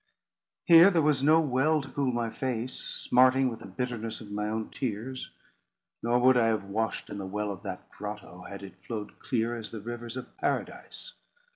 Here 0.65 0.89
there 0.89 1.03
was 1.03 1.21
no 1.21 1.39
well 1.39 1.79
to 1.79 1.87
cool 1.91 2.11
my 2.11 2.31
face, 2.31 2.73
smarting 2.73 3.49
with 3.49 3.59
the 3.59 3.67
bitterness 3.67 4.19
of 4.19 4.31
my 4.31 4.49
own 4.49 4.71
tears. 4.71 5.29
Nor 6.01 6.17
would 6.17 6.37
I 6.37 6.47
have 6.47 6.63
washed 6.63 7.11
in 7.11 7.19
the 7.19 7.27
well 7.27 7.51
of 7.51 7.61
that 7.61 7.87
grotto, 7.91 8.41
had 8.49 8.63
it 8.63 8.81
flowed 8.87 9.19
clear 9.19 9.55
as 9.55 9.69
the 9.69 9.79
rivers 9.79 10.17
of 10.17 10.35
Paradise. 10.37 11.13